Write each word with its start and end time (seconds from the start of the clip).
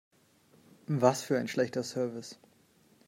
Was 0.87 1.21
für 1.21 1.37
ein 1.37 1.47
schlechter 1.47 1.83
Service! 1.83 2.39